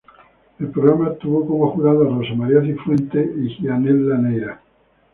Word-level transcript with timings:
El 0.57 0.71
programa 0.71 1.13
tuvo 1.17 1.45
como 1.45 1.69
jurado 1.73 2.01
a 2.01 2.09
Rosa 2.17 2.33
María 2.33 2.63
Cifuentes 2.63 3.29
y 3.37 3.49
Gianella 3.57 4.17
Neyra. 4.17 4.59